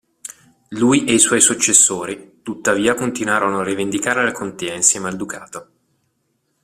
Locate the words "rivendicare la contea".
3.63-4.73